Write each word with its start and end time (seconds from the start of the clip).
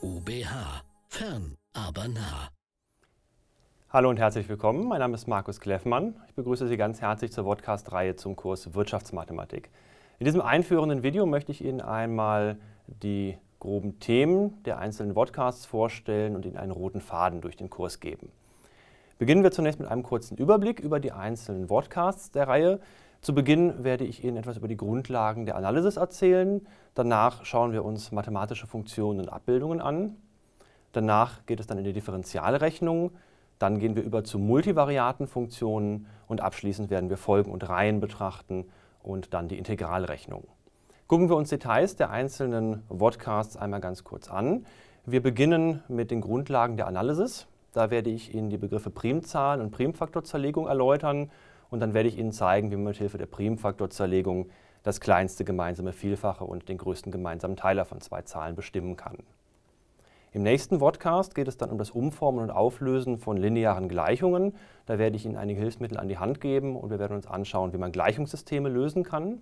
IUBH. 0.00 0.82
Fern, 1.08 1.56
aber 1.72 2.06
nah. 2.06 2.50
Hallo 3.90 4.10
und 4.10 4.18
herzlich 4.18 4.48
willkommen. 4.48 4.86
Mein 4.86 5.00
Name 5.00 5.14
ist 5.14 5.26
Markus 5.26 5.60
Kleffmann. 5.60 6.14
Ich 6.28 6.34
begrüße 6.34 6.68
Sie 6.68 6.76
ganz 6.76 7.00
herzlich 7.00 7.32
zur 7.32 7.44
Podcast-Reihe 7.44 8.14
zum 8.14 8.36
Kurs 8.36 8.74
Wirtschaftsmathematik. 8.74 9.70
In 10.20 10.26
diesem 10.26 10.40
einführenden 10.40 11.02
Video 11.02 11.26
möchte 11.26 11.50
ich 11.50 11.64
Ihnen 11.64 11.80
einmal 11.80 12.58
die 12.86 13.38
groben 13.58 13.98
Themen 13.98 14.62
der 14.62 14.78
einzelnen 14.78 15.14
Podcasts 15.14 15.66
vorstellen 15.66 16.36
und 16.36 16.46
Ihnen 16.46 16.58
einen 16.58 16.72
roten 16.72 17.00
Faden 17.00 17.40
durch 17.40 17.56
den 17.56 17.68
Kurs 17.68 17.98
geben. 17.98 18.30
Beginnen 19.18 19.42
wir 19.42 19.50
zunächst 19.50 19.80
mit 19.80 19.88
einem 19.88 20.04
kurzen 20.04 20.36
Überblick 20.36 20.78
über 20.78 21.00
die 21.00 21.10
einzelnen 21.10 21.66
Podcasts 21.66 22.30
der 22.30 22.46
Reihe. 22.46 22.80
Zu 23.20 23.34
Beginn 23.34 23.82
werde 23.82 24.04
ich 24.04 24.22
Ihnen 24.22 24.36
etwas 24.36 24.56
über 24.56 24.68
die 24.68 24.76
Grundlagen 24.76 25.44
der 25.44 25.56
Analysis 25.56 25.96
erzählen. 25.96 26.66
Danach 26.94 27.44
schauen 27.44 27.72
wir 27.72 27.84
uns 27.84 28.12
mathematische 28.12 28.66
Funktionen 28.66 29.20
und 29.20 29.28
Abbildungen 29.28 29.80
an. 29.80 30.16
Danach 30.92 31.44
geht 31.46 31.60
es 31.60 31.66
dann 31.66 31.78
in 31.78 31.84
die 31.84 31.92
Differentialrechnung. 31.92 33.10
Dann 33.58 33.80
gehen 33.80 33.96
wir 33.96 34.04
über 34.04 34.22
zu 34.22 34.38
Multivariatenfunktionen 34.38 36.06
und 36.28 36.40
abschließend 36.40 36.90
werden 36.90 37.10
wir 37.10 37.16
Folgen 37.16 37.50
und 37.50 37.68
Reihen 37.68 38.00
betrachten 38.00 38.66
und 39.02 39.34
dann 39.34 39.48
die 39.48 39.58
Integralrechnung. 39.58 40.44
Gucken 41.08 41.28
wir 41.28 41.36
uns 41.36 41.48
Details 41.48 41.96
der 41.96 42.10
einzelnen 42.10 42.84
Vodcasts 42.88 43.56
einmal 43.56 43.80
ganz 43.80 44.04
kurz 44.04 44.30
an. 44.30 44.64
Wir 45.06 45.22
beginnen 45.22 45.82
mit 45.88 46.10
den 46.10 46.20
Grundlagen 46.20 46.76
der 46.76 46.86
Analysis. 46.86 47.48
Da 47.72 47.90
werde 47.90 48.10
ich 48.10 48.34
Ihnen 48.34 48.48
die 48.50 48.58
Begriffe 48.58 48.90
Primzahlen 48.90 49.60
und 49.60 49.70
Primfaktorzerlegung 49.70 50.68
erläutern 50.68 51.30
und 51.70 51.80
dann 51.80 51.94
werde 51.94 52.08
ich 52.08 52.18
Ihnen 52.18 52.32
zeigen, 52.32 52.70
wie 52.70 52.76
man 52.76 52.84
mit 52.84 52.96
Hilfe 52.96 53.18
der 53.18 53.26
Primfaktorzerlegung 53.26 54.50
das 54.82 55.00
kleinste 55.00 55.44
gemeinsame 55.44 55.92
Vielfache 55.92 56.44
und 56.44 56.68
den 56.68 56.78
größten 56.78 57.12
gemeinsamen 57.12 57.56
Teiler 57.56 57.84
von 57.84 58.00
zwei 58.00 58.22
Zahlen 58.22 58.56
bestimmen 58.56 58.96
kann. 58.96 59.18
Im 60.32 60.42
nächsten 60.42 60.78
Podcast 60.78 61.34
geht 61.34 61.48
es 61.48 61.56
dann 61.56 61.70
um 61.70 61.78
das 61.78 61.90
Umformen 61.90 62.42
und 62.42 62.50
Auflösen 62.50 63.18
von 63.18 63.36
linearen 63.36 63.88
Gleichungen. 63.88 64.54
Da 64.86 64.98
werde 64.98 65.16
ich 65.16 65.24
Ihnen 65.24 65.36
einige 65.36 65.60
Hilfsmittel 65.60 65.98
an 65.98 66.08
die 66.08 66.18
Hand 66.18 66.40
geben 66.40 66.76
und 66.76 66.90
wir 66.90 66.98
werden 66.98 67.16
uns 67.16 67.26
anschauen, 67.26 67.72
wie 67.72 67.78
man 67.78 67.92
Gleichungssysteme 67.92 68.68
lösen 68.68 69.04
kann. 69.04 69.40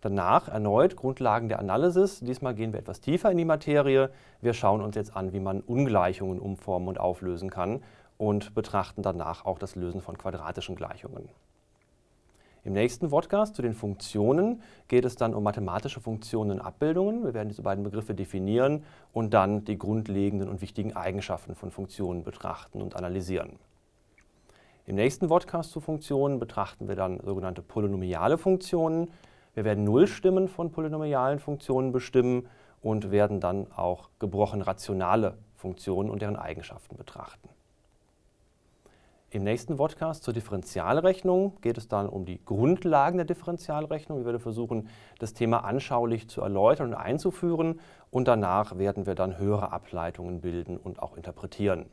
Danach 0.00 0.48
erneut 0.48 0.96
Grundlagen 0.96 1.48
der 1.48 1.60
Analysis. 1.60 2.20
Diesmal 2.20 2.54
gehen 2.54 2.72
wir 2.72 2.80
etwas 2.80 3.00
tiefer 3.00 3.30
in 3.30 3.38
die 3.38 3.44
Materie. 3.44 4.10
Wir 4.42 4.52
schauen 4.52 4.82
uns 4.82 4.96
jetzt 4.96 5.16
an, 5.16 5.32
wie 5.32 5.40
man 5.40 5.60
Ungleichungen 5.60 6.40
umformen 6.40 6.88
und 6.88 7.00
auflösen 7.00 7.48
kann 7.48 7.80
und 8.18 8.54
betrachten 8.54 9.02
danach 9.02 9.44
auch 9.44 9.58
das 9.58 9.76
Lösen 9.76 10.00
von 10.00 10.18
quadratischen 10.18 10.76
Gleichungen. 10.76 11.28
Im 12.64 12.72
nächsten 12.72 13.10
Podcast 13.10 13.56
zu 13.56 13.60
den 13.60 13.74
Funktionen 13.74 14.62
geht 14.88 15.04
es 15.04 15.16
dann 15.16 15.34
um 15.34 15.42
mathematische 15.42 16.00
Funktionen 16.00 16.52
und 16.52 16.60
Abbildungen. 16.60 17.22
Wir 17.22 17.34
werden 17.34 17.50
diese 17.50 17.60
beiden 17.60 17.84
Begriffe 17.84 18.14
definieren 18.14 18.84
und 19.12 19.34
dann 19.34 19.66
die 19.66 19.76
grundlegenden 19.76 20.48
und 20.48 20.62
wichtigen 20.62 20.96
Eigenschaften 20.96 21.54
von 21.54 21.70
Funktionen 21.70 22.24
betrachten 22.24 22.80
und 22.80 22.96
analysieren. 22.96 23.58
Im 24.86 24.96
nächsten 24.96 25.28
Podcast 25.28 25.72
zu 25.72 25.80
Funktionen 25.80 26.38
betrachten 26.38 26.88
wir 26.88 26.96
dann 26.96 27.20
sogenannte 27.22 27.60
polynomiale 27.60 28.38
Funktionen. 28.38 29.10
Wir 29.52 29.64
werden 29.64 29.84
Nullstimmen 29.84 30.48
von 30.48 30.72
polynomialen 30.72 31.40
Funktionen 31.40 31.92
bestimmen 31.92 32.48
und 32.80 33.10
werden 33.10 33.40
dann 33.40 33.66
auch 33.72 34.08
gebrochen 34.18 34.62
rationale 34.62 35.36
Funktionen 35.56 36.08
und 36.08 36.22
deren 36.22 36.36
Eigenschaften 36.36 36.96
betrachten. 36.96 37.48
Im 39.34 39.42
nächsten 39.42 39.78
Podcast 39.78 40.22
zur 40.22 40.32
Differentialrechnung 40.32 41.60
geht 41.60 41.76
es 41.76 41.88
dann 41.88 42.08
um 42.08 42.24
die 42.24 42.38
Grundlagen 42.44 43.16
der 43.16 43.24
Differentialrechnung. 43.24 44.18
Wir 44.18 44.26
werden 44.26 44.38
versuchen, 44.38 44.88
das 45.18 45.34
Thema 45.34 45.64
anschaulich 45.64 46.28
zu 46.28 46.40
erläutern 46.40 46.90
und 46.90 46.94
einzuführen 46.94 47.80
und 48.12 48.28
danach 48.28 48.78
werden 48.78 49.06
wir 49.06 49.16
dann 49.16 49.36
höhere 49.36 49.72
Ableitungen 49.72 50.40
bilden 50.40 50.76
und 50.76 51.02
auch 51.02 51.16
interpretieren. 51.16 51.86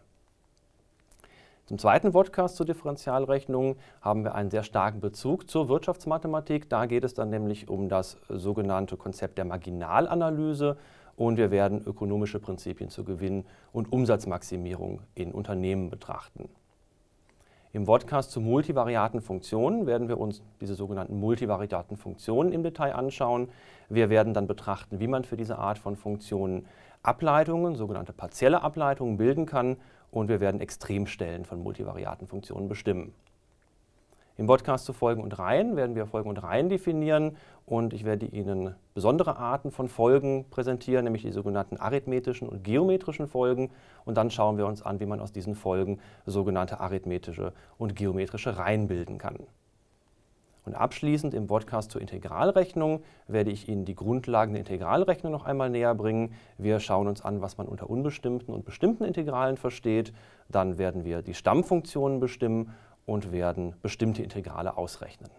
Zum 1.66 1.80
zweiten 1.80 2.12
Podcast 2.12 2.58
zur 2.58 2.68
Differentialrechnung 2.68 3.76
haben 4.02 4.24
wir 4.24 4.36
einen 4.36 4.52
sehr 4.52 4.62
starken 4.62 5.00
Bezug 5.00 5.50
zur 5.50 5.68
Wirtschaftsmathematik. 5.68 6.70
Da 6.70 6.86
geht 6.86 7.04
es 7.04 7.16
dann 7.16 7.32
nämlich 7.32 7.68
um 7.68 7.90
das 7.90 8.18
sogenannte 8.30 8.98
Konzept 8.98 9.40
der 9.40 9.46
Marginalanalyse 9.46 10.78
und 11.16 11.38
wir 11.38 11.50
werden 11.50 11.84
ökonomische 11.88 12.38
Prinzipien 12.38 12.92
zur 12.92 13.06
Gewinn- 13.06 13.46
und 13.74 13.92
Umsatzmaximierung 13.92 15.02
in 15.16 15.32
Unternehmen 15.32 15.90
betrachten. 15.90 16.48
Im 17.74 17.86
Podcast 17.86 18.32
zu 18.32 18.42
multivariaten 18.42 19.22
Funktionen 19.22 19.88
werden 19.88 20.09
wir 20.09 20.20
uns 20.20 20.42
diese 20.59 20.76
sogenannten 20.76 21.18
multivariaten 21.18 21.96
Funktionen 21.96 22.52
im 22.52 22.64
Detail 22.64 22.94
anschauen. 22.94 23.48
Wir 23.88 24.09
werden 24.09 24.34
dann 24.34 24.46
betrachten, 24.46 25.00
wie 25.00 25.08
man 25.08 25.24
für 25.24 25.38
diese 25.38 25.58
Art 25.58 25.78
von 25.78 25.96
Funktionen 25.96 26.66
Ableitungen, 27.02 27.76
sogenannte 27.76 28.12
partielle 28.12 28.62
Ableitungen 28.62 29.16
bilden 29.16 29.46
kann 29.46 29.78
und 30.12 30.28
wir 30.28 30.42
werden 30.42 30.59
Extremstellen 30.59 31.46
von 31.46 31.64
multivariaten 31.64 32.28
Funktionen 32.28 32.68
bestimmen. 32.68 33.14
Im 34.41 34.47
Podcast 34.47 34.85
zu 34.85 34.94
Folgen 34.94 35.22
und 35.22 35.38
Reihen 35.38 35.75
werden 35.75 35.96
wir 35.96 36.07
Folgen 36.07 36.28
und 36.28 36.41
Reihen 36.41 36.68
definieren 36.68 37.38
und 37.68 37.94
ich 37.94 38.06
werde 38.06 38.25
Ihnen 38.25 38.74
besondere 38.96 39.38
Arten 39.38 39.69
von 39.69 39.88
Folgen 39.88 40.46
präsentieren, 40.50 41.03
nämlich 41.03 41.22
die 41.22 41.31
sogenannten 41.31 41.78
arithmetischen 41.78 42.50
und 42.50 42.63
geometrischen 42.63 43.28
Folgen. 43.28 43.69
Und 44.03 44.18
dann 44.18 44.31
schauen 44.31 44.57
wir 44.57 44.66
uns 44.66 44.81
an, 44.81 45.00
wie 45.00 45.06
man 45.06 45.19
aus 45.19 45.31
diesen 45.31 45.53
Folgen 45.53 46.00
sogenannte 46.25 46.79
arithmetische 46.79 47.53
und 47.78 47.96
geometrische 47.96 48.57
Reihen 48.57 48.88
bilden 48.88 49.19
kann. 49.19 49.38
Und 50.63 50.75
abschließend 50.75 51.34
im 51.34 51.47
Podcast 51.47 51.91
zur 51.91 52.02
Integralrechnung 52.02 53.03
werde 53.28 53.52
ich 53.52 53.68
Ihnen 53.68 53.85
die 53.85 53.96
Grundlagen 53.96 54.53
der 54.53 54.62
Integralrechnung 54.62 55.31
noch 55.31 55.46
einmal 55.46 55.69
näher 55.69 55.94
bringen. 55.96 56.34
Wir 56.58 56.79
schauen 56.79 57.08
uns 57.08 57.23
an, 57.23 57.41
was 57.41 57.58
man 57.58 57.68
unter 57.68 57.90
unbestimmten 57.90 58.53
und 58.53 58.66
bestimmten 58.66 59.03
Integralen 59.03 59.58
versteht. 59.58 60.13
Dann 60.50 60.78
werden 60.78 61.03
wir 61.03 61.22
die 61.23 61.34
Stammfunktionen 61.34 62.19
bestimmen 62.19 62.73
und 63.06 63.32
werden 63.32 63.76
bestimmte 63.82 64.24
Integrale 64.24 64.78
ausrechnen. 64.78 65.30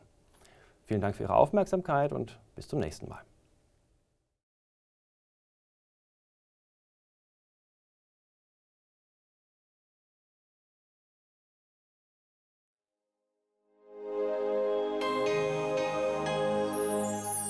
Vielen 0.84 1.00
Dank 1.00 1.16
für 1.16 1.24
Ihre 1.24 1.34
Aufmerksamkeit 1.34 2.12
und 2.12 2.38
bis 2.54 2.68
zum 2.68 2.80
nächsten 2.80 3.08
Mal. 3.08 3.22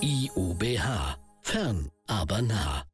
IUBH. 0.01 1.17
Fern, 1.43 1.91
aber 2.07 2.43
nah. 2.43 2.92